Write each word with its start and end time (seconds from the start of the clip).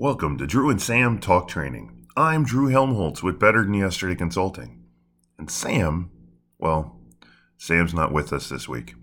Welcome 0.00 0.38
to 0.38 0.46
Drew 0.46 0.70
and 0.70 0.80
Sam 0.80 1.18
Talk 1.18 1.48
Training. 1.48 2.06
I'm 2.16 2.44
Drew 2.44 2.68
Helmholtz 2.68 3.20
with 3.20 3.40
Better 3.40 3.64
Than 3.64 3.74
Yesterday 3.74 4.14
Consulting. 4.14 4.84
And 5.36 5.50
Sam, 5.50 6.12
well, 6.56 7.00
Sam's 7.56 7.92
not 7.92 8.12
with 8.12 8.32
us 8.32 8.48
this 8.48 8.68
week. 8.68 8.94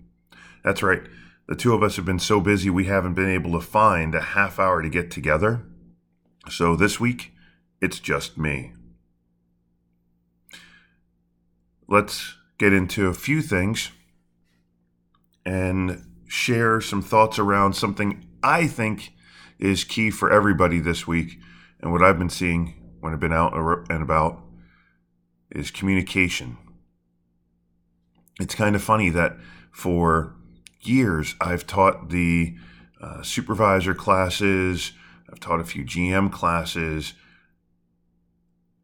That's 0.64 0.82
right, 0.82 1.02
the 1.48 1.54
two 1.54 1.74
of 1.74 1.82
us 1.82 1.96
have 1.96 2.06
been 2.06 2.18
so 2.18 2.40
busy 2.40 2.70
we 2.70 2.86
haven't 2.86 3.12
been 3.12 3.28
able 3.28 3.52
to 3.52 3.60
find 3.60 4.14
a 4.14 4.22
half 4.22 4.58
hour 4.58 4.80
to 4.80 4.88
get 4.88 5.10
together. 5.10 5.66
So 6.48 6.74
this 6.74 6.98
week, 6.98 7.34
it's 7.82 8.00
just 8.00 8.38
me. 8.38 8.72
Let's 11.86 12.36
get 12.56 12.72
into 12.72 13.08
a 13.08 13.12
few 13.12 13.42
things 13.42 13.90
and 15.44 16.06
share 16.26 16.80
some 16.80 17.02
thoughts 17.02 17.38
around 17.38 17.74
something 17.74 18.26
I 18.42 18.66
think 18.66 19.12
is 19.58 19.84
key 19.84 20.10
for 20.10 20.30
everybody 20.30 20.80
this 20.80 21.06
week. 21.06 21.38
And 21.80 21.92
what 21.92 22.02
I've 22.02 22.18
been 22.18 22.30
seeing 22.30 22.74
when 23.00 23.12
I've 23.12 23.20
been 23.20 23.32
out 23.32 23.54
and 23.54 24.02
about 24.02 24.42
is 25.50 25.70
communication. 25.70 26.58
It's 28.40 28.54
kind 28.54 28.76
of 28.76 28.82
funny 28.82 29.10
that 29.10 29.36
for 29.70 30.34
years 30.82 31.34
I've 31.40 31.66
taught 31.66 32.10
the 32.10 32.56
uh, 33.00 33.22
supervisor 33.22 33.94
classes, 33.94 34.92
I've 35.30 35.40
taught 35.40 35.60
a 35.60 35.64
few 35.64 35.84
GM 35.84 36.30
classes. 36.30 37.14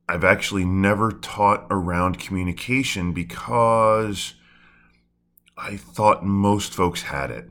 I've 0.09 0.25
actually 0.25 0.65
never 0.65 1.13
taught 1.13 1.67
around 1.71 2.19
communication 2.19 3.13
because 3.13 4.35
I 5.57 5.77
thought 5.77 6.25
most 6.25 6.75
folks 6.75 7.03
had 7.03 7.31
it 7.31 7.49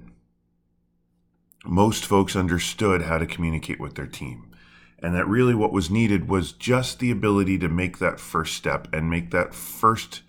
most 1.65 2.05
folks 2.05 2.35
understood 2.35 3.03
how 3.03 3.17
to 3.17 3.25
communicate 3.25 3.79
with 3.79 3.95
their 3.95 4.07
team. 4.07 4.52
And 4.99 5.15
that 5.15 5.27
really 5.27 5.55
what 5.55 5.73
was 5.73 5.89
needed 5.89 6.29
was 6.29 6.52
just 6.52 6.99
the 6.99 7.11
ability 7.11 7.58
to 7.59 7.69
make 7.69 7.97
that 7.97 8.19
first 8.19 8.55
step 8.55 8.88
and 8.94 9.09
make 9.09 9.31
that 9.31 9.53
first 9.53 10.21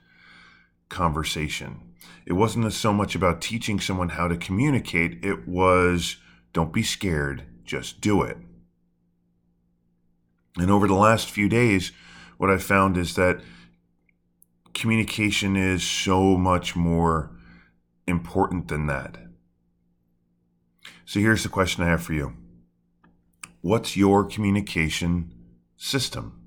conversation. 0.88 1.80
It 2.26 2.34
wasn't 2.34 2.72
so 2.72 2.92
much 2.92 3.14
about 3.14 3.40
teaching 3.40 3.80
someone 3.80 4.10
how 4.10 4.28
to 4.28 4.36
communicate, 4.36 5.24
it 5.24 5.46
was 5.46 6.16
don't 6.52 6.72
be 6.72 6.82
scared, 6.82 7.44
just 7.64 8.00
do 8.00 8.22
it. 8.22 8.36
And 10.56 10.70
over 10.70 10.86
the 10.86 10.94
last 10.94 11.30
few 11.30 11.48
days, 11.48 11.92
what 12.36 12.50
I 12.50 12.58
found 12.58 12.96
is 12.96 13.14
that 13.14 13.40
communication 14.74 15.56
is 15.56 15.82
so 15.82 16.36
much 16.36 16.76
more 16.76 17.30
important 18.06 18.68
than 18.68 18.86
that. 18.86 19.18
So 21.04 21.20
here's 21.20 21.42
the 21.42 21.48
question 21.48 21.84
I 21.84 21.88
have 21.88 22.02
for 22.02 22.12
you 22.12 22.34
What's 23.60 23.96
your 23.96 24.24
communication 24.24 25.32
system? 25.76 26.38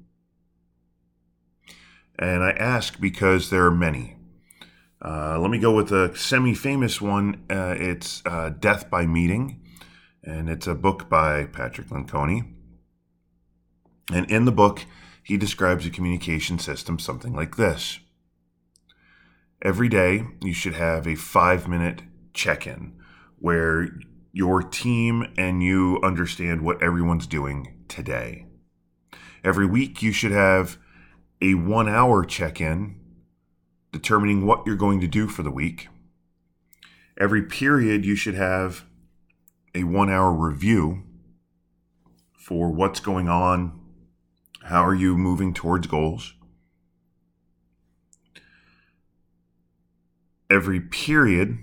And 2.17 2.43
I 2.43 2.51
ask 2.51 2.99
because 2.99 3.49
there 3.49 3.65
are 3.65 3.71
many. 3.71 4.15
Uh, 5.01 5.37
let 5.39 5.51
me 5.51 5.59
go 5.59 5.73
with 5.73 5.91
a 5.91 6.15
semi 6.15 6.53
famous 6.53 7.01
one. 7.01 7.43
Uh, 7.49 7.75
it's 7.77 8.23
uh, 8.25 8.49
Death 8.49 8.89
by 8.89 9.05
Meeting, 9.05 9.61
and 10.23 10.49
it's 10.49 10.67
a 10.67 10.75
book 10.75 11.09
by 11.09 11.45
Patrick 11.45 11.87
Lencioni. 11.87 12.53
And 14.11 14.29
in 14.29 14.45
the 14.45 14.51
book, 14.51 14.85
he 15.23 15.37
describes 15.37 15.85
a 15.85 15.89
communication 15.89 16.59
system 16.59 16.99
something 16.99 17.33
like 17.33 17.57
this 17.57 17.99
Every 19.61 19.89
day, 19.89 20.25
you 20.41 20.53
should 20.53 20.75
have 20.75 21.07
a 21.07 21.15
five 21.15 21.67
minute 21.67 22.03
check 22.33 22.67
in 22.67 22.93
where 23.39 23.89
your 24.35 24.61
team 24.61 25.25
and 25.37 25.63
you 25.63 25.97
understand 26.03 26.61
what 26.61 26.83
everyone's 26.83 27.25
doing 27.25 27.73
today. 27.87 28.45
Every 29.45 29.65
week, 29.65 30.01
you 30.01 30.11
should 30.11 30.33
have 30.33 30.77
a 31.41 31.53
one 31.53 31.87
hour 31.87 32.25
check 32.25 32.59
in 32.59 32.99
determining 33.93 34.45
what 34.45 34.67
you're 34.67 34.75
going 34.75 34.99
to 34.99 35.07
do 35.07 35.29
for 35.29 35.41
the 35.41 35.51
week. 35.51 35.87
Every 37.17 37.43
period, 37.43 38.05
you 38.05 38.17
should 38.17 38.33
have 38.33 38.83
a 39.73 39.85
one 39.85 40.09
hour 40.09 40.33
review 40.33 41.03
for 42.37 42.69
what's 42.69 42.99
going 42.99 43.29
on, 43.29 43.79
how 44.63 44.83
are 44.85 44.93
you 44.93 45.15
moving 45.17 45.53
towards 45.53 45.87
goals. 45.87 46.33
Every 50.49 50.81
period, 50.81 51.57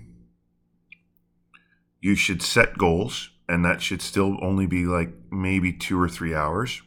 you 2.03 2.15
should 2.15 2.41
set 2.41 2.77
goals, 2.77 3.29
and 3.47 3.63
that 3.63 3.81
should 3.81 4.01
still 4.01 4.37
only 4.41 4.65
be 4.65 4.85
like 4.85 5.13
maybe 5.31 5.71
two 5.71 5.99
or 5.99 6.09
three 6.09 6.35
hours. 6.35 6.81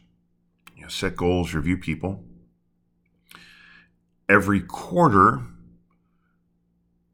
You 0.75 0.83
know, 0.83 0.89
set 0.89 1.15
goals, 1.15 1.55
review 1.55 1.75
people. 1.75 2.23
Every 4.29 4.61
quarter, 4.61 5.41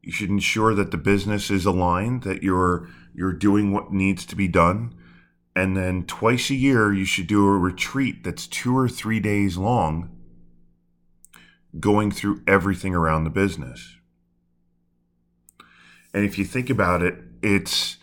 you 0.02 0.12
should 0.12 0.28
ensure 0.28 0.74
that 0.74 0.90
the 0.90 0.98
business 0.98 1.50
is 1.50 1.64
aligned, 1.64 2.24
that 2.24 2.42
you're 2.42 2.90
you're 3.14 3.32
doing 3.32 3.72
what 3.72 3.90
needs 3.90 4.26
to 4.26 4.36
be 4.36 4.48
done. 4.48 4.94
And 5.56 5.74
then 5.74 6.04
twice 6.04 6.50
a 6.50 6.54
year, 6.54 6.92
you 6.92 7.06
should 7.06 7.26
do 7.26 7.46
a 7.48 7.58
retreat 7.58 8.22
that's 8.22 8.46
two 8.46 8.76
or 8.76 8.86
three 8.86 9.18
days 9.18 9.56
long, 9.56 10.10
going 11.80 12.10
through 12.10 12.42
everything 12.46 12.94
around 12.94 13.24
the 13.24 13.30
business. 13.30 13.96
And 16.14 16.24
if 16.24 16.38
you 16.38 16.44
think 16.44 16.70
about 16.70 17.02
it, 17.02 17.16
it's 17.42 17.98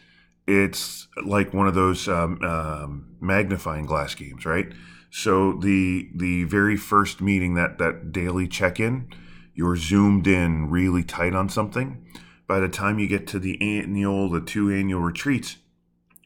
it's 0.46 1.08
like 1.26 1.54
one 1.54 1.68
of 1.68 1.76
those 1.76 2.10
um, 2.10 2.42
um, 2.44 3.16
magnifying 3.22 3.86
glass 3.86 4.14
games, 4.14 4.46
right? 4.46 4.72
So 5.10 5.54
the 5.54 6.10
the 6.14 6.44
very 6.44 6.76
first 6.76 7.22
meeting, 7.22 7.56
that 7.56 7.78
that 7.78 8.12
daily 8.12 8.48
check 8.48 8.80
in, 8.80 9.10
you're 9.54 9.78
zoomed 9.78 10.28
in 10.28 10.70
really 10.70 11.04
tight 11.04 11.34
on 11.34 11.48
something. 11.48 12.06
By 12.48 12.60
the 12.60 12.70
time 12.70 13.00
you 13.00 13.08
get 13.08 13.28
to 13.28 13.40
the 13.40 13.62
annual, 13.62 14.30
the 14.30 14.42
two 14.42 14.70
annual 14.70 15.02
retreats, 15.02 15.58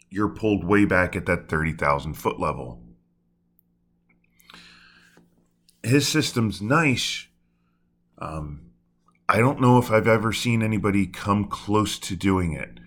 you're 0.09 0.29
pulled 0.29 0.63
way 0.63 0.85
back 0.85 1.15
at 1.15 1.27
that 1.27 1.49
thirty 1.49 1.71
thousand 1.71 2.15
foot 2.15 2.39
level. 2.39 2.81
His 5.83 6.07
system's 6.07 6.63
nice. 6.63 7.27
Um, 8.17 8.71
I 9.35 9.39
don't 9.39 9.59
know 9.59 9.77
if 9.77 9.91
I've 9.91 10.07
ever 10.07 10.31
seen 10.31 10.63
anybody 10.63 11.05
come 11.05 11.49
close 11.49 11.99
to 11.99 12.15
doing 12.15 12.53
it. 12.53 12.79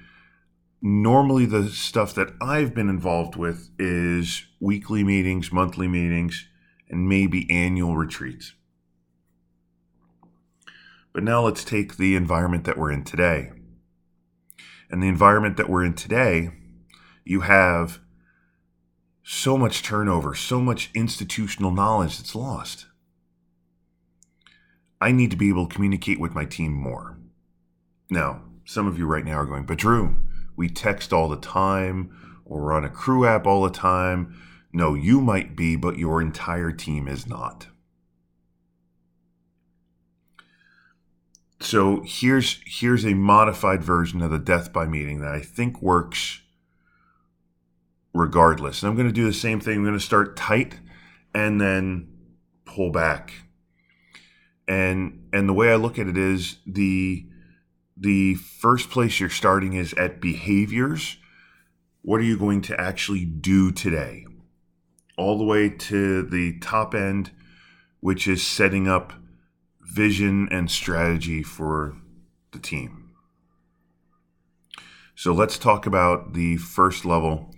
Normally, 0.81 1.45
the 1.45 1.69
stuff 1.69 2.15
that 2.15 2.33
I've 2.41 2.73
been 2.73 2.89
involved 2.89 3.37
with 3.37 3.69
is 3.79 4.47
weekly 4.59 5.05
meetings, 5.05 5.53
monthly 5.53 5.89
meetings, 5.89 6.49
and 6.89 7.07
maybe 7.07 7.47
annual 7.51 7.99
retreats. 7.99 8.55
But 11.13 11.23
now 11.23 11.43
let's 11.43 11.65
take 11.65 11.99
the 11.99 12.17
environment 12.17 12.65
that 12.65 12.79
we're 12.79 12.93
in 12.93 13.05
today. 13.05 13.51
And 14.91 15.03
the 15.03 15.09
environment 15.09 15.59
that 15.59 15.69
we're 15.69 15.85
in 15.85 15.93
today, 15.93 16.53
you 17.27 17.43
have 17.43 18.01
so 19.23 19.59
much 19.59 19.83
turnover, 19.83 20.35
so 20.35 20.63
much 20.63 20.91
institutional 20.95 21.73
knowledge 21.73 22.17
that's 22.17 22.35
lost. 22.35 22.87
I 25.01 25.13
need 25.13 25.31
to 25.31 25.37
be 25.37 25.49
able 25.49 25.67
to 25.67 25.75
communicate 25.75 26.19
with 26.19 26.35
my 26.35 26.45
team 26.45 26.73
more. 26.73 27.19
Now, 28.11 28.43
some 28.65 28.87
of 28.87 28.99
you 28.99 29.07
right 29.07 29.25
now 29.25 29.35
are 29.35 29.47
going, 29.47 29.65
but 29.65 29.79
Drew, 29.79 30.17
we 30.57 30.69
text 30.69 31.13
all 31.13 31.29
the 31.29 31.37
time 31.37 32.11
or 32.45 32.63
we're 32.63 32.73
on 32.73 32.85
a 32.85 32.91
crew 32.91 33.27
app 33.27 33.47
all 33.47 33.63
the 33.63 33.71
time. 33.71 34.35
No, 34.73 34.95
you 34.95 35.21
might 35.21 35.57
be, 35.57 35.77
but 35.77 35.99
your 35.99 36.21
entire 36.21 36.73
team 36.73 37.09
is 37.09 37.27
not. 37.27 37.69
So 41.61 42.03
here's 42.05 42.61
here's 42.67 43.05
a 43.05 43.15
modified 43.15 43.83
version 43.83 44.23
of 44.23 44.31
the 44.31 44.39
death 44.39 44.73
by 44.73 44.87
meeting 44.87 45.21
that 45.21 45.33
I 45.33 45.41
think 45.41 45.83
works 45.83 46.41
regardless. 48.15 48.83
And 48.83 48.91
I'm 48.91 48.97
going 48.97 49.09
to 49.09 49.13
do 49.13 49.27
the 49.27 49.33
same 49.33 49.61
thing. 49.61 49.77
I'm 49.77 49.85
going 49.85 49.94
to 49.94 50.01
start 50.01 50.37
tight 50.37 50.79
and 51.35 51.61
then 51.61 52.09
pull 52.65 52.91
back 52.91 53.33
and 54.69 55.29
and 55.32 55.49
the 55.49 55.55
way 55.55 55.73
I 55.73 55.76
look 55.76 55.99
at 55.99 56.06
it 56.06 56.19
is 56.19 56.59
the 56.67 57.26
the 57.97 58.35
first 58.35 58.91
place 58.91 59.19
you're 59.19 59.31
starting 59.31 59.73
is 59.73 59.94
at 59.94 60.20
behaviors. 60.20 61.17
What 62.03 62.20
are 62.20 62.25
you 62.25 62.38
going 62.38 62.62
to 62.62 62.81
actually 62.81 63.25
do 63.25 63.73
today? 63.73 64.26
All 65.17 65.37
the 65.37 65.44
way 65.44 65.69
to 65.69 66.23
the 66.23 66.59
top 66.61 66.94
end, 66.94 67.32
which 68.00 68.29
is 68.29 68.47
setting 68.47 68.87
up 68.87 69.15
vision 69.81 70.49
and 70.53 70.70
strategy 70.70 71.43
for 71.43 71.97
the 72.53 72.59
team. 72.59 73.11
So 75.17 75.32
let's 75.32 75.59
talk 75.59 75.87
about 75.87 76.35
the 76.35 76.59
first 76.59 77.05
level. 77.05 77.53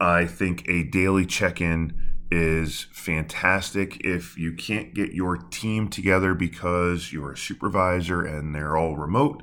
I 0.00 0.26
think 0.26 0.68
a 0.68 0.82
daily 0.82 1.24
check 1.24 1.60
in 1.60 2.07
is 2.30 2.86
fantastic. 2.92 4.04
If 4.04 4.36
you 4.36 4.52
can't 4.52 4.94
get 4.94 5.12
your 5.12 5.36
team 5.36 5.88
together 5.88 6.34
because 6.34 7.12
you're 7.12 7.32
a 7.32 7.38
supervisor 7.38 8.24
and 8.24 8.54
they're 8.54 8.76
all 8.76 8.96
remote, 8.96 9.42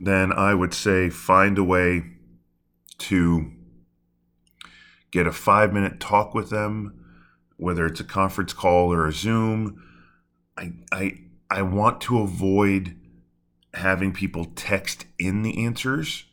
then 0.00 0.32
I 0.32 0.54
would 0.54 0.74
say 0.74 1.10
find 1.10 1.56
a 1.58 1.64
way 1.64 2.04
to 2.98 3.52
get 5.10 5.26
a 5.26 5.32
five 5.32 5.72
minute 5.72 6.00
talk 6.00 6.34
with 6.34 6.50
them, 6.50 7.04
whether 7.56 7.86
it's 7.86 8.00
a 8.00 8.04
conference 8.04 8.52
call 8.52 8.92
or 8.92 9.06
a 9.06 9.12
Zoom. 9.12 9.82
I, 10.56 10.72
I, 10.92 11.20
I 11.50 11.62
want 11.62 12.00
to 12.02 12.20
avoid 12.20 12.96
having 13.74 14.12
people 14.12 14.46
text 14.56 15.06
in 15.18 15.42
the 15.42 15.64
answers. 15.64 16.24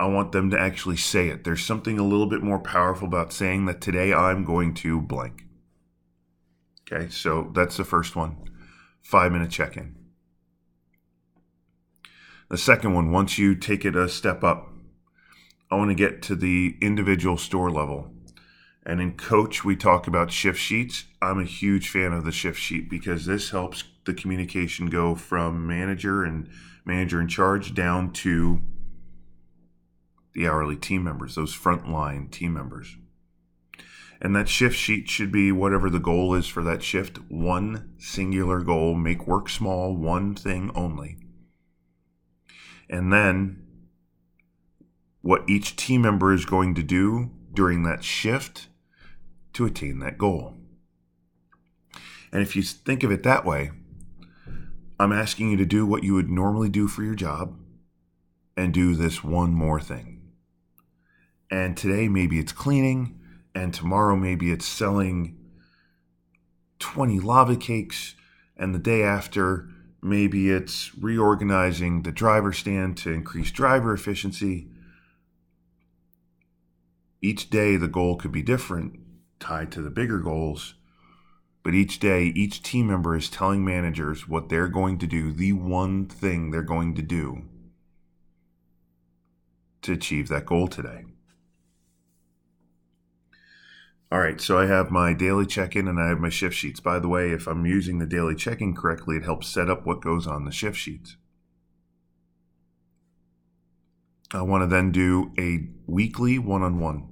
I 0.00 0.06
want 0.06 0.32
them 0.32 0.50
to 0.50 0.58
actually 0.58 0.96
say 0.96 1.28
it. 1.28 1.44
There's 1.44 1.64
something 1.64 1.98
a 1.98 2.06
little 2.06 2.28
bit 2.28 2.42
more 2.42 2.60
powerful 2.60 3.08
about 3.08 3.32
saying 3.32 3.66
that 3.66 3.80
today 3.80 4.12
I'm 4.12 4.44
going 4.44 4.74
to 4.74 5.00
blank. 5.00 5.44
Okay, 6.90 7.08
so 7.08 7.50
that's 7.54 7.76
the 7.76 7.84
first 7.84 8.14
one. 8.14 8.36
Five 9.02 9.32
minute 9.32 9.50
check 9.50 9.76
in. 9.76 9.96
The 12.48 12.58
second 12.58 12.94
one, 12.94 13.10
once 13.10 13.38
you 13.38 13.54
take 13.54 13.84
it 13.84 13.96
a 13.96 14.08
step 14.08 14.42
up, 14.42 14.72
I 15.70 15.76
want 15.76 15.90
to 15.90 15.94
get 15.94 16.22
to 16.22 16.34
the 16.34 16.76
individual 16.80 17.36
store 17.36 17.70
level. 17.70 18.10
And 18.86 19.02
in 19.02 19.18
coach, 19.18 19.64
we 19.64 19.76
talk 19.76 20.06
about 20.06 20.32
shift 20.32 20.58
sheets. 20.58 21.04
I'm 21.20 21.38
a 21.38 21.44
huge 21.44 21.90
fan 21.90 22.12
of 22.12 22.24
the 22.24 22.32
shift 22.32 22.58
sheet 22.58 22.88
because 22.88 23.26
this 23.26 23.50
helps 23.50 23.84
the 24.06 24.14
communication 24.14 24.86
go 24.86 25.14
from 25.14 25.66
manager 25.66 26.24
and 26.24 26.48
manager 26.86 27.20
in 27.20 27.28
charge 27.28 27.74
down 27.74 28.12
to 28.12 28.62
the 30.38 30.46
hourly 30.46 30.76
team 30.76 31.02
members, 31.02 31.34
those 31.34 31.52
frontline 31.56 32.30
team 32.30 32.54
members. 32.54 32.96
And 34.22 34.36
that 34.36 34.48
shift 34.48 34.76
sheet 34.76 35.10
should 35.10 35.32
be 35.32 35.50
whatever 35.50 35.90
the 35.90 35.98
goal 35.98 36.32
is 36.32 36.46
for 36.46 36.62
that 36.62 36.80
shift 36.80 37.18
one 37.28 37.92
singular 37.98 38.60
goal, 38.60 38.94
make 38.94 39.26
work 39.26 39.48
small, 39.48 39.96
one 39.96 40.36
thing 40.36 40.70
only. 40.76 41.18
And 42.88 43.12
then 43.12 43.64
what 45.20 45.42
each 45.48 45.74
team 45.74 46.02
member 46.02 46.32
is 46.32 46.44
going 46.44 46.76
to 46.76 46.84
do 46.84 47.32
during 47.52 47.82
that 47.82 48.04
shift 48.04 48.68
to 49.54 49.66
attain 49.66 49.98
that 49.98 50.18
goal. 50.18 50.54
And 52.30 52.42
if 52.42 52.54
you 52.54 52.62
think 52.62 53.02
of 53.02 53.10
it 53.10 53.24
that 53.24 53.44
way, 53.44 53.72
I'm 55.00 55.12
asking 55.12 55.50
you 55.50 55.56
to 55.56 55.66
do 55.66 55.84
what 55.84 56.04
you 56.04 56.14
would 56.14 56.30
normally 56.30 56.68
do 56.68 56.86
for 56.86 57.02
your 57.02 57.16
job 57.16 57.58
and 58.56 58.72
do 58.72 58.94
this 58.94 59.24
one 59.24 59.52
more 59.52 59.80
thing. 59.80 60.17
And 61.50 61.76
today, 61.76 62.08
maybe 62.08 62.38
it's 62.38 62.52
cleaning, 62.52 63.18
and 63.54 63.72
tomorrow, 63.72 64.16
maybe 64.16 64.52
it's 64.52 64.66
selling 64.66 65.36
20 66.78 67.20
lava 67.20 67.56
cakes, 67.56 68.14
and 68.56 68.74
the 68.74 68.78
day 68.78 69.02
after, 69.02 69.68
maybe 70.02 70.50
it's 70.50 70.94
reorganizing 70.94 72.02
the 72.02 72.12
driver 72.12 72.52
stand 72.52 72.96
to 72.98 73.10
increase 73.10 73.50
driver 73.50 73.94
efficiency. 73.94 74.68
Each 77.22 77.48
day, 77.48 77.76
the 77.76 77.88
goal 77.88 78.16
could 78.16 78.32
be 78.32 78.42
different, 78.42 79.00
tied 79.40 79.72
to 79.72 79.82
the 79.82 79.90
bigger 79.90 80.18
goals 80.18 80.74
but 81.68 81.74
each 81.74 81.98
day, 81.98 82.24
each 82.24 82.62
team 82.62 82.86
member 82.86 83.14
is 83.14 83.28
telling 83.28 83.62
managers 83.62 84.26
what 84.26 84.48
they're 84.48 84.68
going 84.68 84.96
to 85.00 85.06
do, 85.06 85.32
the 85.32 85.52
one 85.52 86.06
thing 86.06 86.50
they're 86.50 86.62
going 86.62 86.94
to 86.94 87.02
do 87.02 87.42
to 89.82 89.92
achieve 89.92 90.28
that 90.28 90.46
goal 90.46 90.68
today. 90.68 91.04
All 94.10 94.20
right, 94.20 94.40
so 94.40 94.58
I 94.58 94.64
have 94.64 94.90
my 94.90 95.12
daily 95.12 95.44
check 95.44 95.76
in 95.76 95.86
and 95.86 96.00
I 96.00 96.08
have 96.08 96.18
my 96.18 96.30
shift 96.30 96.56
sheets. 96.56 96.80
By 96.80 96.98
the 96.98 97.08
way, 97.08 97.30
if 97.30 97.46
I'm 97.46 97.66
using 97.66 97.98
the 97.98 98.06
daily 98.06 98.34
check 98.34 98.62
in 98.62 98.74
correctly, 98.74 99.16
it 99.16 99.24
helps 99.24 99.48
set 99.48 99.68
up 99.68 99.84
what 99.84 100.00
goes 100.00 100.26
on 100.26 100.46
the 100.46 100.50
shift 100.50 100.78
sheets. 100.78 101.16
I 104.32 104.40
want 104.42 104.62
to 104.62 104.66
then 104.66 104.92
do 104.92 105.32
a 105.38 105.68
weekly 105.86 106.38
one 106.38 106.62
on 106.62 106.78
one. 106.80 107.08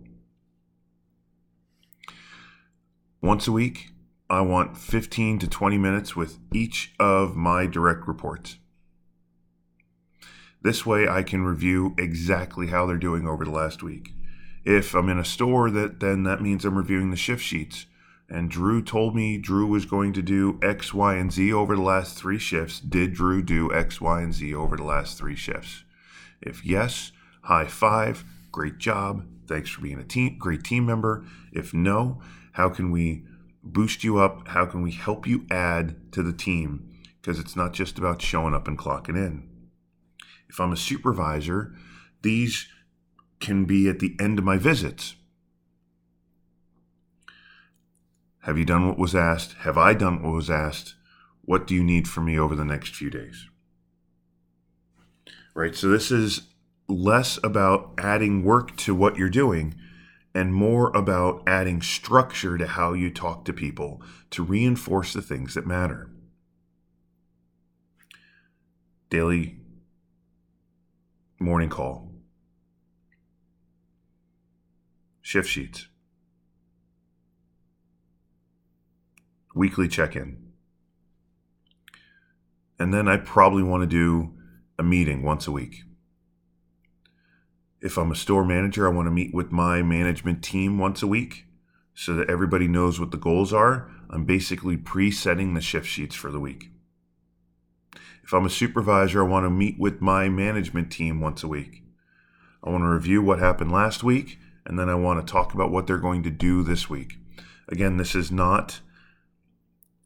Once 3.21 3.47
a 3.47 3.53
week, 3.53 3.91
I 4.31 4.41
want 4.41 4.79
15 4.79 5.39
to 5.41 5.49
20 5.49 5.77
minutes 5.77 6.17
with 6.17 6.39
each 6.53 6.95
of 6.99 7.37
my 7.37 7.67
direct 7.67 8.09
reports. 8.09 8.57
This 10.63 10.87
way 10.87 11.07
I 11.07 11.23
can 11.23 11.43
review 11.43 11.95
exactly 11.99 12.69
how 12.69 12.87
they're 12.87 12.97
doing 12.97 13.27
over 13.27 13.45
the 13.45 13.51
last 13.51 13.83
week. 13.83 14.16
If 14.67 14.95
I'm 14.95 15.09
in 15.09 15.19
a 15.19 15.25
store 15.25 15.71
that 15.71 16.01
then 16.01 16.25
that 16.25 16.43
means 16.43 16.65
I'm 16.65 16.77
reviewing 16.77 17.11
the 17.11 17.17
shift 17.17 17.43
sheets. 17.43 17.87
And 18.29 18.51
Drew 18.51 18.83
told 18.83 19.15
me 19.15 19.39
Drew 19.39 19.69
was 19.69 19.87
going 19.87 20.13
to 20.15 20.23
do 20.23 20.59
X, 20.61 20.93
Y, 20.93 21.15
and 21.15 21.33
Z 21.33 21.53
over 21.53 21.77
the 21.77 21.83
last 21.83 22.19
three 22.19 22.41
shifts. 22.41 22.81
Did 22.81 23.15
Drew 23.15 23.41
do 23.41 23.73
X, 23.73 24.01
Y, 24.01 24.21
and 24.21 24.35
Z 24.35 24.53
over 24.53 24.77
the 24.77 24.83
last 24.83 25.17
three 25.17 25.37
shifts? 25.37 25.85
If 26.43 26.67
yes, 26.67 27.13
high 27.43 27.67
five, 27.67 28.25
great 28.51 28.79
job. 28.79 29.25
Thanks 29.47 29.71
for 29.71 29.83
being 29.83 30.01
a 30.01 30.05
team, 30.05 30.37
great 30.37 30.65
team 30.65 30.85
member. 30.85 31.25
If 31.53 31.73
no, 31.73 32.21
how 32.51 32.69
can 32.69 32.91
we 32.91 33.25
boost 33.63 34.03
you 34.03 34.19
up? 34.19 34.49
How 34.49 34.67
can 34.67 34.83
we 34.83 34.91
help 34.91 35.29
you 35.29 35.47
add 35.49 36.11
to 36.11 36.25
the 36.25 36.33
team? 36.33 36.91
Because 37.21 37.39
it's 37.39 37.55
not 37.55 37.73
just 37.73 37.99
about 37.99 38.21
showing 38.21 38.55
up 38.55 38.67
and 38.67 38.77
clocking 38.77 39.17
in. 39.17 39.49
If 40.49 40.59
I'm 40.59 40.73
a 40.73 40.77
supervisor, 40.77 41.73
these 42.23 42.67
can 43.41 43.65
be 43.65 43.89
at 43.89 43.99
the 43.99 44.17
end 44.21 44.39
of 44.39 44.45
my 44.45 44.57
visits. 44.57 45.17
Have 48.43 48.59
you 48.59 48.65
done 48.65 48.87
what 48.87 48.99
was 48.99 49.15
asked? 49.15 49.55
Have 49.61 49.77
I 49.77 49.93
done 49.95 50.23
what 50.23 50.33
was 50.33 50.51
asked? 50.51 50.95
What 51.43 51.67
do 51.67 51.75
you 51.75 51.83
need 51.83 52.09
from 52.09 52.27
me 52.27 52.39
over 52.39 52.55
the 52.55 52.65
next 52.65 52.95
few 52.95 53.11
days? 53.11 53.49
Right, 55.55 55.75
so 55.75 55.89
this 55.89 56.11
is 56.11 56.43
less 56.89 57.39
about 57.43 57.95
adding 57.99 58.45
work 58.45 58.77
to 58.77 58.95
what 58.95 59.17
you're 59.17 59.29
doing 59.29 59.75
and 60.35 60.53
more 60.53 60.91
about 60.95 61.43
adding 61.47 61.81
structure 61.81 62.59
to 62.59 62.67
how 62.67 62.93
you 62.93 63.11
talk 63.11 63.45
to 63.47 63.53
people 63.53 64.03
to 64.31 64.43
reinforce 64.43 65.13
the 65.13 65.23
things 65.23 65.55
that 65.55 65.67
matter. 65.67 66.11
Daily 69.09 69.57
morning 71.41 71.71
call, 71.71 72.06
shift 75.27 75.49
sheets, 75.49 75.89
weekly 79.55 79.89
check 79.89 80.15
in. 80.15 80.39
And 82.79 82.93
then 82.93 83.09
I 83.09 83.17
probably 83.17 83.63
want 83.63 83.83
to 83.83 83.87
do 83.87 84.35
a 84.79 84.83
meeting 84.83 85.23
once 85.23 85.47
a 85.47 85.53
week 85.53 85.83
if 87.87 87.97
I'm 87.97 88.11
a 88.11 88.17
store 88.17 88.45
manager, 88.45 88.87
I 88.87 88.91
want 88.91 89.07
to 89.07 89.13
meet 89.13 89.35
with 89.35 89.53
my 89.53 89.83
management 89.83 90.43
team 90.43 90.79
once 90.79 91.03
a 91.03 91.07
week 91.07 91.47
so 91.95 92.15
that 92.15 92.29
everybody 92.29 92.67
knows 92.69 92.99
what 92.99 93.11
the 93.11 93.17
goals 93.17 93.53
are. 93.53 93.91
I'm 94.11 94.25
basically 94.25 94.77
pre 94.77 95.11
setting 95.11 95.55
the 95.55 95.61
shift 95.61 95.87
sheets 95.87 96.15
for 96.15 96.31
the 96.31 96.41
week. 96.41 96.71
If 98.23 98.33
I'm 98.33 98.45
a 98.45 98.51
supervisor, 98.51 99.23
I 99.23 99.29
want 99.29 99.47
to 99.47 99.51
meet 99.51 99.79
with 99.79 100.01
my 100.01 100.29
management 100.29 100.91
team 100.91 101.21
once 101.21 101.43
a 101.43 101.49
week. 101.49 101.85
I 102.63 102.71
want 102.71 102.83
to 102.83 102.89
review 102.89 103.23
what 103.23 103.39
happened 103.39 103.71
last 103.71 104.03
week, 104.03 104.39
and 104.67 104.79
then 104.79 104.89
I 104.89 104.95
want 104.95 105.25
to 105.25 105.33
talk 105.33 105.55
about 105.55 105.71
what 105.71 105.87
they're 105.87 105.99
going 105.99 106.23
to 106.25 106.31
do 106.31 106.63
this 106.63 106.91
week. 106.91 107.19
Again, 107.69 107.97
this 107.97 108.15
is 108.15 108.31
not 108.31 108.81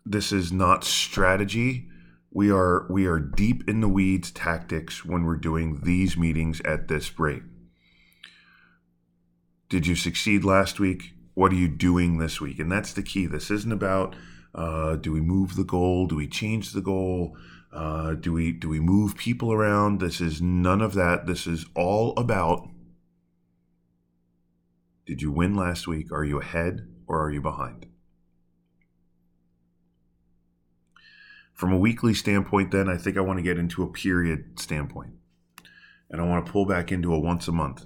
this 0.05 0.33
is 0.33 0.52
not 0.52 0.85
strategy. 0.85 1.88
We 2.31 2.50
are 2.50 2.87
we 2.88 3.07
are 3.07 3.19
deep 3.19 3.69
in 3.69 3.81
the 3.81 3.88
weeds 3.88 4.31
tactics 4.31 5.05
when 5.05 5.25
we're 5.25 5.37
doing 5.37 5.81
these 5.83 6.17
meetings 6.17 6.61
at 6.62 6.88
this 6.88 7.19
rate. 7.19 7.43
Did 9.69 9.87
you 9.87 9.95
succeed 9.95 10.45
last 10.45 10.81
week? 10.81 11.12
What 11.35 11.52
are 11.52 11.57
you 11.57 11.69
doing 11.69 12.19
this 12.19 12.40
week? 12.40 12.59
And 12.59 12.71
that's 12.71 12.93
the 12.93 13.02
key. 13.02 13.26
This 13.26 13.50
isn't 13.50 13.73
about 13.73 14.14
uh, 14.55 14.97
do 14.97 15.12
we 15.12 15.21
move 15.21 15.57
the 15.57 15.64
goal? 15.64 16.07
Do 16.07 16.17
we 16.17 16.26
change 16.26 16.73
the 16.73 16.81
goal? 16.81 17.37
Uh, 17.73 18.14
do 18.14 18.33
we 18.33 18.52
do 18.52 18.69
we 18.69 18.81
move 18.81 19.17
people 19.17 19.52
around? 19.52 20.00
This 20.00 20.21
is 20.21 20.43
none 20.43 20.81
of 20.81 20.95
that. 20.95 21.26
This 21.26 21.47
is 21.47 21.67
all 21.75 22.14
about 22.17 22.69
did 25.20 25.24
you 25.24 25.32
win 25.32 25.54
last 25.54 25.86
week? 25.86 26.10
Are 26.12 26.24
you 26.24 26.40
ahead 26.40 26.88
or 27.06 27.22
are 27.22 27.30
you 27.30 27.42
behind? 27.42 27.84
From 31.52 31.74
a 31.74 31.78
weekly 31.78 32.14
standpoint, 32.14 32.70
then 32.70 32.88
I 32.88 32.96
think 32.96 33.18
I 33.18 33.20
want 33.20 33.38
to 33.38 33.42
get 33.42 33.58
into 33.58 33.82
a 33.82 33.92
period 33.92 34.58
standpoint. 34.58 35.12
And 36.08 36.22
I 36.22 36.24
want 36.24 36.46
to 36.46 36.50
pull 36.50 36.64
back 36.64 36.90
into 36.90 37.12
a 37.12 37.20
once 37.20 37.48
a 37.48 37.52
month. 37.52 37.84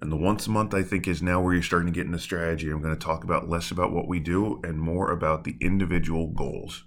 And 0.00 0.10
the 0.10 0.16
once 0.16 0.48
a 0.48 0.50
month, 0.50 0.74
I 0.74 0.82
think, 0.82 1.06
is 1.06 1.22
now 1.22 1.40
where 1.40 1.54
you're 1.54 1.62
starting 1.62 1.92
to 1.92 1.96
get 1.96 2.06
into 2.06 2.18
strategy. 2.18 2.68
I'm 2.68 2.82
going 2.82 2.98
to 2.98 3.06
talk 3.06 3.22
about 3.22 3.48
less 3.48 3.70
about 3.70 3.92
what 3.92 4.08
we 4.08 4.18
do 4.18 4.60
and 4.64 4.80
more 4.80 5.12
about 5.12 5.44
the 5.44 5.56
individual 5.60 6.26
goals. 6.26 6.84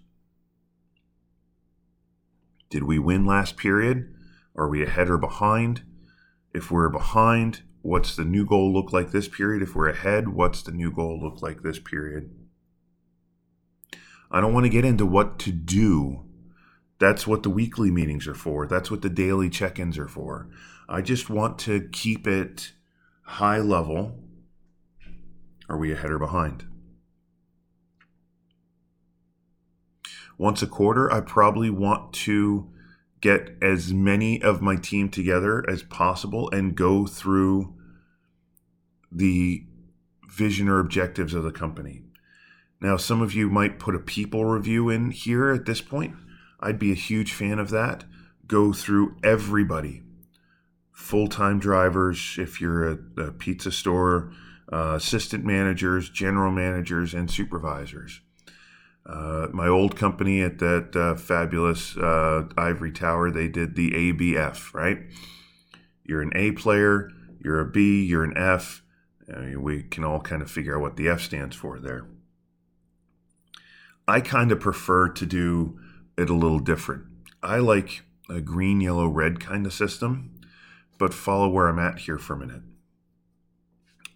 Did 2.69 2.83
we 2.83 2.99
win 2.99 3.25
last 3.25 3.55
period? 3.55 4.13
Are 4.57 4.67
we 4.67 4.83
ahead 4.83 5.09
or 5.09 5.17
behind? 5.17 5.83
If 6.53 6.69
we're 6.69 6.89
behind, 6.89 7.61
what's 7.81 8.15
the 8.15 8.25
new 8.25 8.45
goal 8.45 8.73
look 8.73 8.91
like 8.91 9.11
this 9.11 9.27
period? 9.27 9.63
If 9.63 9.75
we're 9.75 9.89
ahead, 9.89 10.29
what's 10.29 10.61
the 10.61 10.71
new 10.71 10.91
goal 10.91 11.19
look 11.21 11.41
like 11.41 11.61
this 11.61 11.79
period? 11.79 12.29
I 14.29 14.41
don't 14.41 14.53
want 14.53 14.65
to 14.65 14.69
get 14.69 14.85
into 14.85 15.05
what 15.05 15.39
to 15.39 15.51
do. 15.51 16.23
That's 16.99 17.25
what 17.25 17.43
the 17.43 17.49
weekly 17.49 17.91
meetings 17.91 18.27
are 18.27 18.35
for. 18.35 18.67
That's 18.67 18.91
what 18.91 19.01
the 19.01 19.09
daily 19.09 19.49
check 19.49 19.79
ins 19.79 19.97
are 19.97 20.07
for. 20.07 20.49
I 20.87 21.01
just 21.01 21.29
want 21.29 21.57
to 21.59 21.89
keep 21.91 22.27
it 22.27 22.73
high 23.23 23.59
level 23.59 24.19
Are 25.69 25.77
we 25.77 25.93
ahead 25.93 26.11
or 26.11 26.19
behind? 26.19 26.65
Once 30.37 30.61
a 30.61 30.67
quarter, 30.67 31.11
I 31.11 31.21
probably 31.21 31.69
want 31.69 32.11
to 32.13 32.69
get 33.21 33.55
as 33.61 33.93
many 33.93 34.41
of 34.41 34.61
my 34.61 34.75
team 34.75 35.09
together 35.09 35.63
as 35.69 35.83
possible 35.83 36.49
and 36.51 36.75
go 36.75 37.05
through 37.05 37.73
the 39.11 39.63
vision 40.27 40.67
or 40.67 40.79
objectives 40.79 41.33
of 41.33 41.43
the 41.43 41.51
company. 41.51 42.03
Now, 42.81 42.97
some 42.97 43.21
of 43.21 43.33
you 43.33 43.49
might 43.49 43.79
put 43.79 43.95
a 43.95 43.99
people 43.99 44.45
review 44.45 44.89
in 44.89 45.11
here 45.11 45.51
at 45.51 45.65
this 45.65 45.81
point. 45.81 46.15
I'd 46.59 46.79
be 46.79 46.91
a 46.91 46.95
huge 46.95 47.33
fan 47.33 47.59
of 47.59 47.69
that. 47.69 48.05
Go 48.47 48.73
through 48.73 49.17
everybody 49.23 50.01
full 51.01 51.27
time 51.27 51.59
drivers, 51.59 52.37
if 52.39 52.61
you're 52.61 52.89
a, 52.89 52.97
a 53.17 53.31
pizza 53.31 53.71
store, 53.71 54.31
uh, 54.71 54.93
assistant 54.95 55.43
managers, 55.43 56.09
general 56.09 56.51
managers, 56.51 57.13
and 57.13 57.29
supervisors. 57.29 58.21
Uh, 59.05 59.47
my 59.51 59.67
old 59.67 59.95
company 59.95 60.41
at 60.41 60.59
that 60.59 60.95
uh, 60.95 61.15
fabulous 61.15 61.97
uh, 61.97 62.47
Ivory 62.57 62.91
Tower, 62.91 63.31
they 63.31 63.47
did 63.47 63.75
the 63.75 63.91
ABF, 63.91 64.73
right? 64.73 64.99
You're 66.03 66.21
an 66.21 66.31
A 66.35 66.51
player, 66.51 67.09
you're 67.43 67.59
a 67.59 67.69
B, 67.69 68.03
you're 68.03 68.23
an 68.23 68.37
F. 68.37 68.83
we 69.57 69.83
can 69.83 70.03
all 70.03 70.19
kind 70.19 70.41
of 70.41 70.51
figure 70.51 70.75
out 70.75 70.81
what 70.81 70.97
the 70.97 71.09
F 71.09 71.21
stands 71.21 71.55
for 71.55 71.79
there. 71.79 72.05
I 74.07 74.21
kind 74.21 74.51
of 74.51 74.59
prefer 74.59 75.09
to 75.09 75.25
do 75.25 75.79
it 76.17 76.29
a 76.29 76.35
little 76.35 76.59
different. 76.59 77.05
I 77.41 77.57
like 77.57 78.03
a 78.29 78.41
green, 78.41 78.81
yellow, 78.81 79.07
red 79.07 79.39
kind 79.39 79.65
of 79.65 79.73
system, 79.73 80.39
but 80.97 81.13
follow 81.13 81.49
where 81.49 81.67
I'm 81.67 81.79
at 81.79 81.99
here 81.99 82.17
for 82.17 82.33
a 82.33 82.37
minute. 82.37 82.61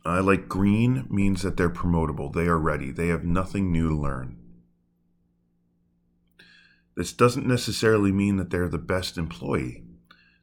I 0.06 0.20
like 0.20 0.48
green 0.48 1.08
means 1.10 1.42
that 1.42 1.58
they're 1.58 1.70
promotable, 1.70 2.32
they 2.32 2.46
are 2.46 2.60
ready, 2.60 2.92
they 2.92 3.08
have 3.08 3.24
nothing 3.24 3.72
new 3.72 3.90
to 3.90 3.96
learn. 3.96 4.38
This 6.96 7.12
doesn't 7.12 7.46
necessarily 7.46 8.12
mean 8.12 8.38
that 8.38 8.50
they're 8.50 8.70
the 8.70 8.78
best 8.78 9.18
employee. 9.18 9.84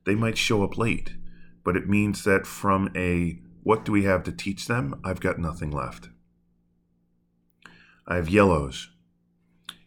They 0.05 0.15
might 0.15 0.37
show 0.37 0.63
up 0.63 0.77
late, 0.77 1.15
but 1.65 1.77
it 1.77 1.89
means 1.89 2.25
that 2.25 2.47
from 2.47 2.91
a 2.97 3.39
what 3.63 3.85
do 3.85 3.93
we 3.93 4.05
have 4.05 4.25
to 4.25 4.33
teach 4.33 4.67
them, 4.67 5.01
I've 5.05 5.21
got 5.21 5.39
nothing 5.39 5.71
left. 5.71 6.09
I 8.07 8.17
have 8.17 8.29
yellows. 8.29 8.91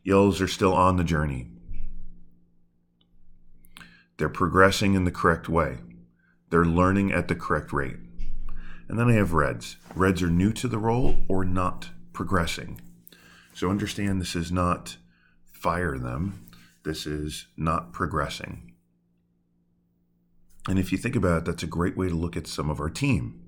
Yellows 0.03 0.39
are 0.39 0.48
still 0.48 0.74
on 0.74 0.95
the 0.95 1.03
journey. 1.03 1.50
They're 4.17 4.29
progressing 4.29 4.93
in 4.93 5.03
the 5.03 5.12
correct 5.12 5.50
way. 5.50 5.79
They're 6.50 6.65
learning 6.65 7.12
at 7.12 7.27
the 7.27 7.36
correct 7.36 7.74
rate. 7.74 7.98
And 8.88 8.98
then 8.98 9.10
I 9.10 9.13
have 9.13 9.34
reds. 9.34 9.77
Reds 9.93 10.22
are 10.22 10.29
new 10.29 10.53
to 10.53 10.67
the 10.67 10.77
role 10.77 11.17
or 11.27 11.43
not 11.43 11.89
progressing. 12.13 12.79
So 13.53 13.69
understand 13.69 14.22
this 14.22 14.36
is 14.36 14.51
not 14.51 14.98
fire 15.51 15.98
them. 15.98 16.44
This 16.85 17.07
is 17.07 17.47
not 17.57 17.93
progressing. 17.93 18.71
And 20.69 20.77
if 20.77 20.91
you 20.91 20.99
think 20.99 21.15
about 21.15 21.39
it, 21.39 21.45
that's 21.45 21.63
a 21.63 21.67
great 21.67 21.97
way 21.97 22.09
to 22.09 22.15
look 22.15 22.37
at 22.37 22.45
some 22.45 22.69
of 22.69 22.79
our 22.79 22.91
team. 22.91 23.41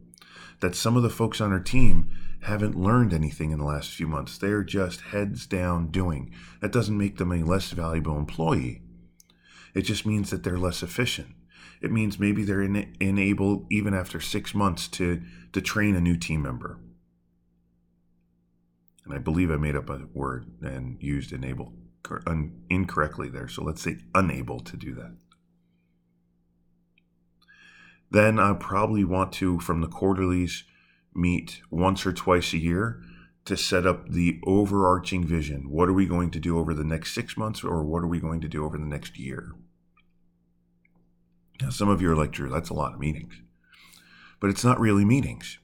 That 0.59 0.75
some 0.75 0.97
of 0.97 1.03
the 1.03 1.09
folks 1.11 1.39
on 1.39 1.51
our 1.51 1.59
team 1.59 2.09
haven't 2.41 2.75
learned 2.75 3.13
anything 3.13 3.51
in 3.51 3.59
the 3.59 3.65
last 3.65 3.91
few 3.91 4.07
months. 4.07 4.39
They're 4.39 4.63
just 4.63 5.01
heads 5.01 5.45
down 5.45 5.91
doing. 5.91 6.33
That 6.61 6.71
doesn't 6.71 6.97
make 6.97 7.17
them 7.17 7.31
a 7.31 7.43
less 7.43 7.69
valuable 7.69 8.17
employee. 8.17 8.81
It 9.75 9.83
just 9.83 10.05
means 10.05 10.31
that 10.31 10.43
they're 10.43 10.57
less 10.57 10.81
efficient. 10.81 11.35
It 11.79 11.91
means 11.91 12.19
maybe 12.19 12.43
they're 12.43 12.63
in, 12.63 12.95
unable, 12.99 13.67
even 13.69 13.93
after 13.93 14.19
six 14.19 14.55
months, 14.55 14.87
to, 14.89 15.21
to 15.53 15.61
train 15.61 15.95
a 15.95 16.01
new 16.01 16.17
team 16.17 16.41
member. 16.41 16.79
And 19.05 19.13
I 19.13 19.19
believe 19.19 19.51
I 19.51 19.57
made 19.57 19.75
up 19.75 19.91
a 19.91 20.07
word 20.11 20.47
and 20.63 20.97
used 20.99 21.31
enable 21.31 21.73
un, 22.25 22.63
incorrectly 22.69 23.29
there. 23.29 23.47
So 23.47 23.63
let's 23.63 23.81
say 23.81 23.97
unable 24.15 24.59
to 24.61 24.77
do 24.77 24.93
that. 24.95 25.15
Then 28.09 28.39
I 28.39 28.53
probably 28.53 29.03
want 29.03 29.33
to, 29.33 29.59
from 29.59 29.81
the 29.81 29.87
quarterlies, 29.87 30.63
meet 31.13 31.61
once 31.69 32.05
or 32.05 32.13
twice 32.13 32.53
a 32.53 32.57
year 32.57 33.01
to 33.45 33.57
set 33.57 33.85
up 33.85 34.09
the 34.09 34.39
overarching 34.45 35.25
vision. 35.25 35.69
What 35.69 35.89
are 35.89 35.93
we 35.93 36.05
going 36.05 36.31
to 36.31 36.39
do 36.39 36.57
over 36.57 36.73
the 36.73 36.83
next 36.83 37.13
six 37.13 37.37
months, 37.37 37.63
or 37.63 37.83
what 37.83 38.03
are 38.03 38.07
we 38.07 38.19
going 38.19 38.41
to 38.41 38.47
do 38.47 38.65
over 38.65 38.77
the 38.77 38.85
next 38.85 39.17
year? 39.17 39.53
Now, 41.61 41.69
some 41.69 41.89
of 41.89 42.01
you 42.01 42.11
are 42.11 42.15
like, 42.15 42.35
that's 42.35 42.69
a 42.69 42.73
lot 42.73 42.93
of 42.93 42.99
meetings. 42.99 43.33
But 44.39 44.49
it's 44.49 44.63
not 44.63 44.79
really 44.79 45.03
meetings. 45.03 45.57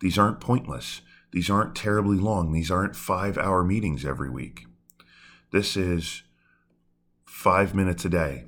These 0.00 0.18
aren't 0.18 0.40
pointless. 0.40 1.02
These 1.32 1.48
aren't 1.48 1.76
terribly 1.76 2.16
long. 2.16 2.52
These 2.52 2.70
aren't 2.70 2.96
five 2.96 3.38
hour 3.38 3.62
meetings 3.62 4.04
every 4.04 4.30
week. 4.30 4.66
This 5.52 5.76
is 5.76 6.22
five 7.24 7.74
minutes 7.74 8.04
a 8.04 8.08
day. 8.08 8.44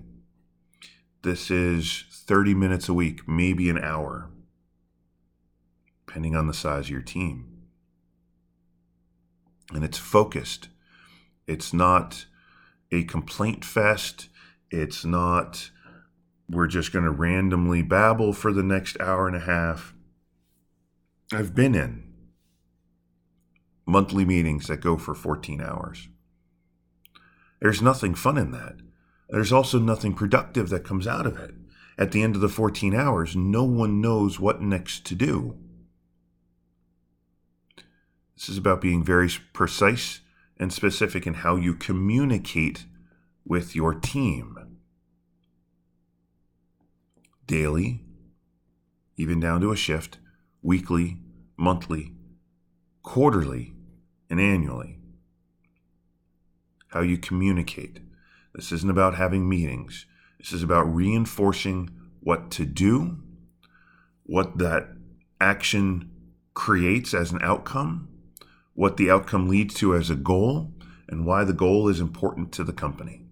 This 1.22 1.50
is 1.50 2.04
30 2.10 2.54
minutes 2.54 2.88
a 2.88 2.94
week, 2.94 3.28
maybe 3.28 3.70
an 3.70 3.78
hour, 3.78 4.30
depending 6.06 6.34
on 6.34 6.46
the 6.46 6.54
size 6.54 6.86
of 6.86 6.90
your 6.90 7.02
team. 7.02 7.62
And 9.72 9.84
it's 9.84 9.98
focused. 9.98 10.68
It's 11.46 11.72
not 11.72 12.26
a 12.90 13.04
complaint 13.04 13.64
fest. 13.64 14.28
It's 14.70 15.04
not, 15.04 15.70
we're 16.48 16.66
just 16.66 16.92
going 16.92 17.04
to 17.04 17.10
randomly 17.10 17.82
babble 17.82 18.32
for 18.32 18.52
the 18.52 18.62
next 18.62 19.00
hour 19.00 19.26
and 19.26 19.36
a 19.36 19.40
half. 19.40 19.94
I've 21.32 21.54
been 21.54 21.74
in 21.74 22.12
monthly 23.86 24.24
meetings 24.24 24.66
that 24.66 24.80
go 24.80 24.96
for 24.96 25.14
14 25.14 25.60
hours. 25.60 26.08
There's 27.60 27.82
nothing 27.82 28.14
fun 28.14 28.38
in 28.38 28.52
that. 28.52 28.76
There's 29.28 29.52
also 29.52 29.78
nothing 29.78 30.14
productive 30.14 30.68
that 30.70 30.84
comes 30.84 31.06
out 31.06 31.26
of 31.26 31.38
it. 31.38 31.54
At 31.98 32.12
the 32.12 32.22
end 32.22 32.36
of 32.36 32.40
the 32.40 32.48
14 32.48 32.94
hours, 32.94 33.34
no 33.34 33.64
one 33.64 34.00
knows 34.00 34.38
what 34.38 34.62
next 34.62 35.04
to 35.06 35.14
do. 35.14 35.58
This 38.36 38.48
is 38.48 38.56
about 38.56 38.80
being 38.80 39.02
very 39.02 39.28
precise 39.52 40.20
and 40.56 40.72
specific 40.72 41.26
in 41.26 41.34
how 41.34 41.56
you 41.56 41.74
communicate 41.74 42.86
with 43.44 43.74
your 43.74 43.94
team. 43.94 44.78
Daily, 47.46 48.04
even 49.16 49.40
down 49.40 49.60
to 49.62 49.72
a 49.72 49.76
shift, 49.76 50.18
weekly, 50.62 51.18
monthly, 51.56 52.12
quarterly, 53.02 53.72
and 54.30 54.40
annually 54.40 54.98
how 56.88 57.00
you 57.00 57.18
communicate. 57.18 58.00
This 58.54 58.72
isn't 58.72 58.90
about 58.90 59.14
having 59.14 59.48
meetings. 59.48 60.06
This 60.38 60.52
is 60.52 60.62
about 60.62 60.82
reinforcing 60.82 61.90
what 62.20 62.50
to 62.52 62.64
do, 62.64 63.18
what 64.24 64.58
that 64.58 64.88
action 65.40 66.10
creates 66.54 67.14
as 67.14 67.30
an 67.30 67.38
outcome, 67.42 68.08
what 68.74 68.96
the 68.96 69.10
outcome 69.10 69.48
leads 69.48 69.74
to 69.74 69.94
as 69.94 70.10
a 70.10 70.16
goal, 70.16 70.72
and 71.08 71.24
why 71.24 71.44
the 71.44 71.52
goal 71.52 71.88
is 71.88 72.00
important 72.00 72.52
to 72.52 72.64
the 72.64 72.72
company. 72.72 73.26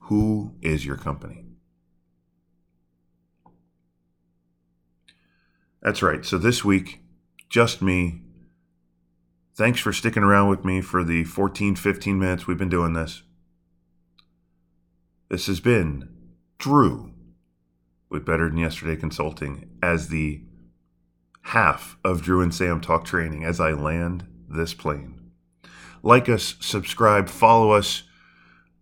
Who 0.00 0.54
is 0.62 0.86
your 0.86 0.96
company? 0.96 1.44
That's 5.82 6.02
right. 6.02 6.24
So 6.24 6.38
this 6.38 6.64
week, 6.64 7.00
just 7.48 7.80
me, 7.80 8.22
Thanks 9.56 9.80
for 9.80 9.92
sticking 9.92 10.22
around 10.22 10.50
with 10.50 10.66
me 10.66 10.82
for 10.82 11.02
the 11.02 11.24
14, 11.24 11.76
15 11.76 12.18
minutes 12.18 12.46
we've 12.46 12.58
been 12.58 12.68
doing 12.68 12.92
this. 12.92 13.22
This 15.30 15.46
has 15.46 15.60
been 15.60 16.10
Drew 16.58 17.14
with 18.10 18.26
Better 18.26 18.50
Than 18.50 18.58
Yesterday 18.58 18.96
Consulting 18.96 19.70
as 19.82 20.08
the 20.08 20.42
half 21.40 21.96
of 22.04 22.20
Drew 22.20 22.42
and 22.42 22.54
Sam 22.54 22.82
Talk 22.82 23.06
Training 23.06 23.44
as 23.44 23.58
I 23.58 23.70
land 23.70 24.26
this 24.46 24.74
plane. 24.74 25.18
Like 26.02 26.28
us, 26.28 26.56
subscribe, 26.60 27.30
follow 27.30 27.70
us, 27.70 28.02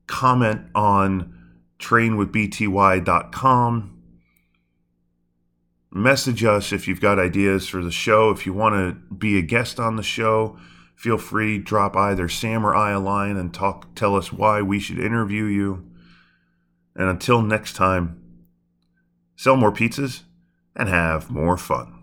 comment 0.08 0.62
on 0.74 1.38
trainwithbty.com. 1.78 3.93
Message 5.96 6.42
us 6.42 6.72
if 6.72 6.88
you've 6.88 7.00
got 7.00 7.20
ideas 7.20 7.68
for 7.68 7.80
the 7.80 7.92
show. 7.92 8.30
If 8.30 8.46
you 8.46 8.52
want 8.52 8.74
to 8.74 9.14
be 9.14 9.38
a 9.38 9.42
guest 9.42 9.78
on 9.78 9.94
the 9.94 10.02
show, 10.02 10.58
feel 10.96 11.18
free 11.18 11.56
drop 11.58 11.94
either 11.94 12.28
Sam 12.28 12.66
or 12.66 12.74
I 12.74 12.90
a 12.90 12.98
line 12.98 13.36
and 13.36 13.54
talk 13.54 13.94
tell 13.94 14.16
us 14.16 14.32
why 14.32 14.60
we 14.60 14.80
should 14.80 14.98
interview 14.98 15.44
you. 15.44 15.88
And 16.96 17.08
until 17.08 17.42
next 17.42 17.74
time, 17.74 18.20
sell 19.36 19.54
more 19.54 19.70
pizzas 19.70 20.22
and 20.74 20.88
have 20.88 21.30
more 21.30 21.56
fun. 21.56 21.93